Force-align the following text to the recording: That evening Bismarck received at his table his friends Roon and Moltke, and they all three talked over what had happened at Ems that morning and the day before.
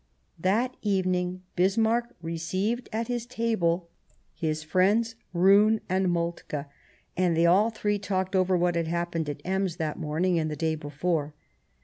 That 0.39 0.75
evening 0.81 1.43
Bismarck 1.55 2.15
received 2.23 2.89
at 2.91 3.07
his 3.07 3.27
table 3.27 3.87
his 4.33 4.63
friends 4.63 5.13
Roon 5.31 5.79
and 5.87 6.09
Moltke, 6.11 6.65
and 7.15 7.37
they 7.37 7.45
all 7.45 7.69
three 7.69 7.99
talked 7.99 8.35
over 8.35 8.57
what 8.57 8.73
had 8.73 8.87
happened 8.87 9.29
at 9.29 9.43
Ems 9.45 9.75
that 9.75 9.99
morning 9.99 10.39
and 10.39 10.49
the 10.49 10.55
day 10.55 10.73
before. 10.73 11.35